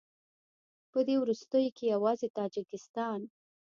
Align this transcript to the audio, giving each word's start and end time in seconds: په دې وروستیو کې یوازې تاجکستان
په 0.91 0.99
دې 1.07 1.15
وروستیو 1.19 1.75
کې 1.77 1.85
یوازې 1.93 2.27
تاجکستان 2.39 3.19